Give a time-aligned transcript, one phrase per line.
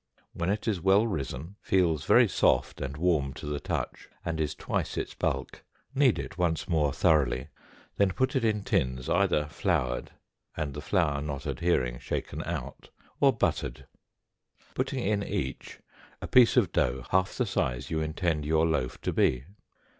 [0.33, 4.55] When it is well risen, feels very soft and warm to the touch, and is
[4.55, 7.49] twice its bulk, knead it once more thoroughly,
[7.97, 10.09] then put it in tins either floured,
[10.57, 13.85] and the flour not adhering shaken out, or buttered,
[14.73, 15.79] putting in each
[16.19, 19.43] a piece of dough half the size you intend your loaf to be.